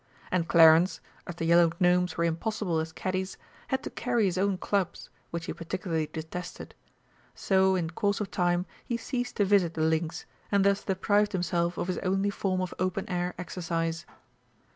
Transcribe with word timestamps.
And 0.31 0.47
Clarence, 0.47 0.99
as 1.27 1.35
the 1.35 1.45
Yellow 1.45 1.69
Gnomes 1.79 2.17
were 2.17 2.23
impossible 2.23 2.79
as 2.79 2.91
caddies, 2.91 3.37
had 3.67 3.83
to 3.83 3.91
carry 3.91 4.25
his 4.25 4.35
own 4.35 4.57
clubs, 4.57 5.11
which 5.29 5.45
he 5.45 5.53
particularly 5.53 6.07
detested. 6.11 6.73
So 7.35 7.75
in 7.75 7.91
course 7.91 8.19
of 8.19 8.31
time 8.31 8.65
he 8.83 8.97
ceased 8.97 9.35
to 9.35 9.45
visit 9.45 9.75
the 9.75 9.81
links, 9.81 10.25
and 10.51 10.65
thus 10.65 10.83
deprived 10.83 11.33
himself 11.33 11.77
of 11.77 11.85
his 11.87 11.99
only 11.99 12.31
form 12.31 12.61
of 12.61 12.73
open 12.79 13.07
air 13.11 13.35
exercise. 13.37 14.07